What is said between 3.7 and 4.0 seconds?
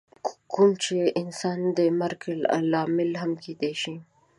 شي.